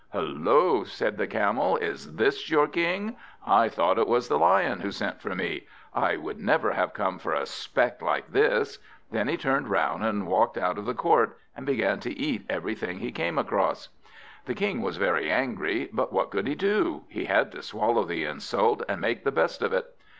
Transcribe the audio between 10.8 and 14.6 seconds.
court, and began to eat everything he came across. The